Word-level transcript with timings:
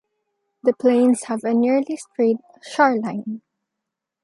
The 0.63 0.73
plains 0.73 1.25
have 1.25 1.43
a 1.43 1.53
nearly 1.53 1.95
straight 1.95 2.37
shoreline. 2.63 3.43